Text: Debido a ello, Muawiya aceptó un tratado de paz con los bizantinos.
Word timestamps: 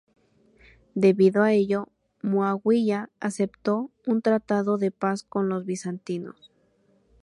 Debido 0.95 1.43
a 1.43 1.53
ello, 1.53 1.89
Muawiya 2.23 3.11
aceptó 3.19 3.91
un 4.07 4.23
tratado 4.23 4.79
de 4.79 4.89
paz 4.89 5.21
con 5.23 5.47
los 5.47 5.63
bizantinos. 5.63 6.51